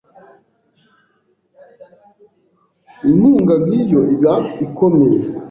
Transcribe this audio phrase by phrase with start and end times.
[3.07, 4.33] Inkunga nk’iyo iba
[4.65, 5.19] ikomeye.